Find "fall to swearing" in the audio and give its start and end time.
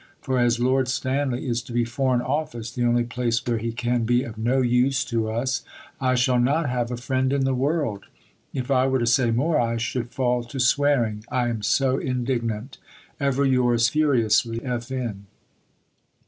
10.09-11.23